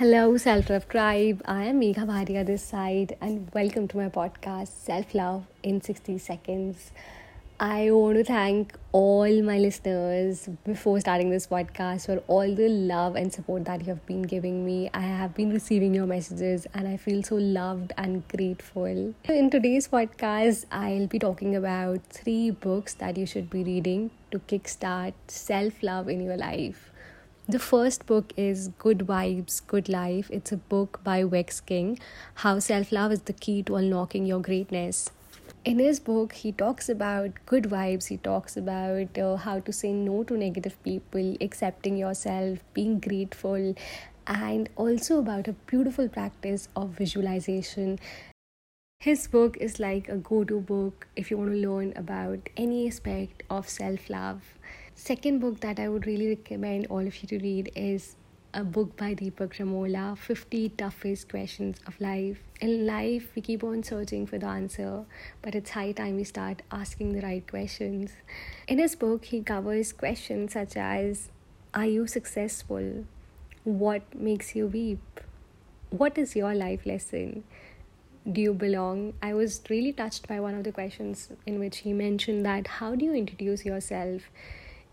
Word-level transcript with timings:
Hello, 0.00 0.34
Self 0.38 0.70
Love 0.70 0.88
Tribe. 0.88 1.42
I 1.44 1.64
am 1.64 1.78
Megha 1.78 2.06
Bhatia 2.10 2.46
this 2.46 2.62
side, 2.62 3.18
and 3.20 3.50
welcome 3.52 3.86
to 3.88 3.98
my 3.98 4.08
podcast, 4.08 4.68
Self 4.68 5.14
Love 5.14 5.44
in 5.62 5.82
60 5.82 6.16
Seconds. 6.16 6.90
I 7.60 7.90
want 7.90 8.16
to 8.16 8.24
thank 8.24 8.72
all 8.92 9.42
my 9.42 9.58
listeners 9.58 10.48
before 10.64 10.98
starting 11.00 11.28
this 11.28 11.46
podcast 11.48 12.06
for 12.06 12.16
all 12.28 12.54
the 12.54 12.70
love 12.70 13.14
and 13.14 13.30
support 13.30 13.66
that 13.66 13.80
you 13.80 13.88
have 13.88 14.06
been 14.06 14.22
giving 14.22 14.64
me. 14.64 14.88
I 14.94 15.02
have 15.02 15.34
been 15.34 15.52
receiving 15.52 15.92
your 15.92 16.06
messages 16.06 16.66
and 16.72 16.88
I 16.88 16.96
feel 16.96 17.22
so 17.22 17.34
loved 17.34 17.92
and 17.98 18.26
grateful. 18.28 19.14
In 19.24 19.50
today's 19.50 19.88
podcast, 19.88 20.64
I'll 20.72 21.08
be 21.08 21.18
talking 21.18 21.54
about 21.54 22.02
three 22.06 22.50
books 22.50 22.94
that 22.94 23.18
you 23.18 23.26
should 23.26 23.50
be 23.50 23.64
reading 23.64 24.12
to 24.30 24.38
kickstart 24.38 25.12
self 25.26 25.82
love 25.82 26.08
in 26.08 26.22
your 26.24 26.38
life. 26.38 26.90
The 27.50 27.58
first 27.58 28.06
book 28.06 28.32
is 28.36 28.68
Good 28.78 28.98
Vibes, 28.98 29.60
Good 29.66 29.88
Life. 29.88 30.30
It's 30.30 30.52
a 30.52 30.56
book 30.56 31.00
by 31.02 31.24
Vex 31.24 31.60
King, 31.60 31.98
How 32.34 32.60
Self 32.60 32.92
Love 32.92 33.10
is 33.10 33.22
the 33.22 33.32
Key 33.32 33.64
to 33.64 33.74
Unlocking 33.74 34.24
Your 34.24 34.38
Greatness. 34.38 35.10
In 35.64 35.80
his 35.80 35.98
book, 35.98 36.32
he 36.32 36.52
talks 36.52 36.88
about 36.88 37.32
good 37.46 37.64
vibes, 37.64 38.06
he 38.06 38.18
talks 38.18 38.56
about 38.56 39.18
uh, 39.18 39.34
how 39.34 39.58
to 39.58 39.72
say 39.72 39.92
no 39.92 40.22
to 40.22 40.36
negative 40.36 40.80
people, 40.84 41.36
accepting 41.40 41.96
yourself, 41.96 42.60
being 42.72 43.00
grateful, 43.00 43.74
and 44.28 44.68
also 44.76 45.18
about 45.18 45.48
a 45.48 45.54
beautiful 45.74 46.08
practice 46.08 46.68
of 46.76 46.90
visualization. 46.90 47.98
His 49.00 49.26
book 49.26 49.56
is 49.56 49.80
like 49.80 50.08
a 50.08 50.18
go 50.18 50.44
to 50.44 50.60
book 50.60 51.08
if 51.16 51.32
you 51.32 51.38
want 51.38 51.50
to 51.50 51.68
learn 51.68 51.94
about 51.96 52.48
any 52.56 52.86
aspect 52.86 53.42
of 53.50 53.68
self 53.68 54.08
love. 54.08 54.56
Second 55.02 55.38
book 55.38 55.60
that 55.60 55.80
I 55.80 55.88
would 55.88 56.06
really 56.06 56.28
recommend 56.28 56.86
all 56.90 57.06
of 57.06 57.22
you 57.22 57.28
to 57.28 57.38
read 57.38 57.72
is 57.74 58.16
a 58.52 58.62
book 58.62 58.98
by 58.98 59.14
Deepak 59.14 59.54
Ramola 59.58 60.18
50 60.18 60.68
Toughest 60.76 61.26
Questions 61.26 61.78
of 61.86 61.98
Life. 62.02 62.36
In 62.60 62.86
life, 62.86 63.30
we 63.34 63.40
keep 63.40 63.64
on 63.64 63.82
searching 63.82 64.26
for 64.26 64.36
the 64.36 64.46
answer, 64.46 65.06
but 65.40 65.54
it's 65.54 65.70
high 65.70 65.92
time 65.92 66.16
we 66.16 66.24
start 66.24 66.60
asking 66.70 67.14
the 67.14 67.22
right 67.22 67.48
questions. 67.48 68.10
In 68.68 68.78
his 68.78 68.94
book, 68.94 69.24
he 69.24 69.40
covers 69.42 69.94
questions 69.94 70.52
such 70.52 70.76
as 70.76 71.30
Are 71.72 71.86
you 71.86 72.06
successful? 72.06 73.06
What 73.64 74.02
makes 74.14 74.54
you 74.54 74.66
weep? 74.66 75.20
What 75.88 76.18
is 76.18 76.36
your 76.36 76.54
life 76.54 76.84
lesson? 76.84 77.44
Do 78.30 78.42
you 78.42 78.52
belong? 78.52 79.14
I 79.22 79.32
was 79.32 79.62
really 79.70 79.94
touched 79.94 80.28
by 80.28 80.40
one 80.40 80.54
of 80.54 80.64
the 80.64 80.72
questions 80.72 81.30
in 81.46 81.58
which 81.58 81.78
he 81.78 81.94
mentioned 81.94 82.44
that 82.44 82.66
how 82.66 82.94
do 82.94 83.06
you 83.06 83.14
introduce 83.14 83.64
yourself? 83.64 84.24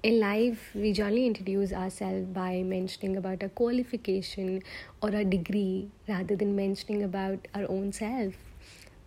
In 0.04 0.20
life 0.20 0.72
we 0.76 0.94
generally 0.94 1.26
introduce 1.26 1.74
ourselves 1.74 2.28
by 2.28 2.62
mentioning 2.64 3.18
about 3.18 3.42
a 3.42 3.50
qualification 3.50 4.62
or 5.02 5.10
a 5.10 5.26
degree 5.26 5.90
rather 6.08 6.36
than 6.36 6.56
mentioning 6.56 7.04
about 7.04 7.48
our 7.56 7.66
own 7.70 7.92
self. 7.92 8.34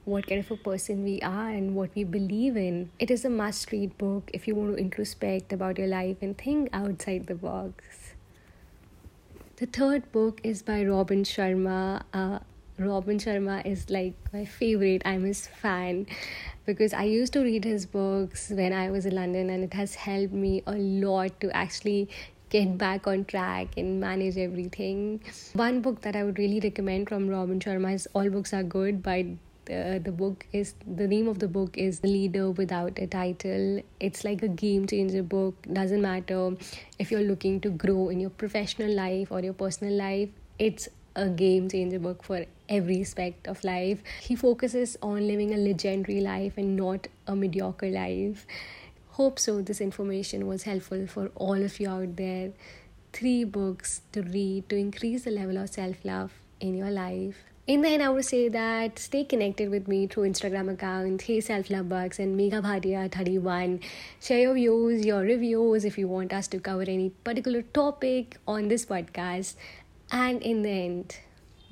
What 0.04 0.26
kind 0.26 0.40
of 0.40 0.50
a 0.50 0.56
person 0.56 1.04
we 1.04 1.20
are 1.22 1.50
and 1.50 1.76
what 1.76 1.90
we 1.94 2.04
believe 2.04 2.56
in. 2.56 2.90
It 2.98 3.10
is 3.10 3.24
a 3.24 3.30
must 3.30 3.70
read 3.70 3.96
book 3.98 4.30
if 4.34 4.48
you 4.48 4.54
want 4.54 4.76
to 4.76 4.82
introspect 4.82 5.52
about 5.52 5.78
your 5.78 5.86
life 5.86 6.16
and 6.22 6.36
think 6.36 6.68
outside 6.72 7.26
the 7.26 7.34
box. 7.34 8.14
The 9.56 9.66
third 9.66 10.10
book 10.10 10.40
is 10.42 10.62
by 10.62 10.82
robin 10.84 11.22
sharma 11.22 12.02
uh, 12.14 12.38
Robin 12.80 13.18
Sharma 13.18 13.64
is 13.66 13.90
like 13.90 14.14
my 14.32 14.46
favorite. 14.46 15.02
I'm 15.04 15.24
his 15.24 15.46
fan 15.46 16.06
because 16.64 16.94
I 16.94 17.04
used 17.04 17.34
to 17.34 17.40
read 17.40 17.64
his 17.64 17.84
books 17.84 18.48
when 18.48 18.72
I 18.72 18.90
was 18.90 19.04
in 19.04 19.14
London 19.14 19.50
and 19.50 19.62
it 19.62 19.74
has 19.74 19.94
helped 19.94 20.32
me 20.32 20.62
a 20.66 20.72
lot 20.72 21.38
to 21.40 21.54
actually 21.54 22.08
get 22.48 22.78
back 22.78 23.06
on 23.06 23.26
track 23.26 23.68
and 23.76 24.00
manage 24.00 24.38
everything. 24.38 25.20
One 25.52 25.82
book 25.82 26.00
that 26.00 26.16
I 26.16 26.24
would 26.24 26.38
really 26.38 26.58
recommend 26.58 27.10
from 27.10 27.28
Robin 27.28 27.60
Sharma 27.60 27.92
is 27.94 28.08
All 28.14 28.30
Books 28.30 28.54
Are 28.54 28.62
Good 28.62 29.02
by 29.02 29.26
the, 29.66 30.00
the 30.02 30.10
book 30.10 30.46
is 30.52 30.74
the 30.86 31.06
name 31.06 31.28
of 31.28 31.38
the 31.38 31.48
book 31.48 31.76
is 31.76 32.00
the 32.00 32.08
leader 32.08 32.50
without 32.50 32.98
a 32.98 33.06
title 33.06 33.82
it's 34.00 34.24
like 34.24 34.42
a 34.42 34.48
game 34.48 34.86
changer 34.86 35.22
book 35.22 35.54
doesn't 35.72 36.00
matter 36.00 36.56
if 36.98 37.10
you're 37.10 37.20
looking 37.20 37.60
to 37.60 37.70
grow 37.70 38.08
in 38.08 38.18
your 38.18 38.30
professional 38.30 38.90
life 38.90 39.30
or 39.30 39.40
your 39.40 39.52
personal 39.52 39.92
life 39.92 40.30
it's 40.58 40.88
a 41.20 41.28
game 41.28 41.68
changer 41.68 41.98
book 41.98 42.22
for 42.22 42.46
every 42.68 43.00
aspect 43.02 43.46
of 43.46 43.62
life. 43.62 44.02
He 44.22 44.34
focuses 44.34 44.96
on 45.02 45.26
living 45.28 45.52
a 45.52 45.58
legendary 45.58 46.20
life 46.20 46.56
and 46.56 46.76
not 46.76 47.08
a 47.26 47.36
mediocre 47.36 47.90
life. 47.90 48.46
Hope 49.10 49.38
so, 49.38 49.60
this 49.60 49.80
information 49.82 50.46
was 50.46 50.62
helpful 50.62 51.06
for 51.06 51.30
all 51.34 51.62
of 51.62 51.78
you 51.78 51.90
out 51.90 52.16
there. 52.16 52.52
Three 53.12 53.44
books 53.44 54.02
to 54.12 54.22
read 54.22 54.68
to 54.70 54.76
increase 54.76 55.24
the 55.24 55.30
level 55.30 55.58
of 55.58 55.68
self 55.68 56.04
love 56.04 56.32
in 56.60 56.74
your 56.74 56.90
life. 56.90 57.44
In 57.66 57.82
the 57.82 57.88
end, 57.88 58.02
I 58.02 58.08
would 58.08 58.24
say 58.24 58.48
that 58.48 58.98
stay 58.98 59.22
connected 59.24 59.70
with 59.70 59.86
me 59.86 60.06
through 60.06 60.24
Instagram 60.28 60.72
account, 60.72 61.22
Hey 61.22 61.40
Self 61.40 61.70
Love 61.70 61.88
Bugs 61.88 62.18
and 62.18 62.38
Megha 62.38 62.62
Bhatia 62.62 63.12
31. 63.12 63.80
Share 64.20 64.38
your 64.38 64.54
views, 64.54 65.04
your 65.04 65.20
reviews 65.20 65.84
if 65.84 65.98
you 65.98 66.08
want 66.08 66.32
us 66.32 66.48
to 66.48 66.58
cover 66.58 66.82
any 66.82 67.10
particular 67.10 67.62
topic 67.62 68.38
on 68.48 68.68
this 68.68 68.86
podcast. 68.86 69.54
And 70.12 70.42
in 70.42 70.62
the 70.62 70.70
end, 70.70 71.16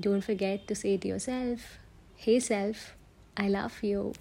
don't 0.00 0.22
forget 0.22 0.68
to 0.68 0.74
say 0.74 0.96
to 0.96 1.08
yourself, 1.08 1.78
Hey 2.16 2.38
self, 2.38 2.94
I 3.36 3.48
love 3.48 3.82
you. 3.82 4.12